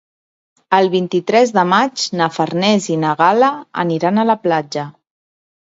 El 0.77 0.87
vint-i-tres 0.93 1.53
de 1.57 1.65
maig 1.73 2.07
na 2.21 2.29
Farners 2.37 2.89
i 2.97 2.97
na 3.05 3.15
Gal·la 3.23 3.53
aniran 3.85 4.21
a 4.23 4.29
la 4.31 4.41
platja. 4.49 4.91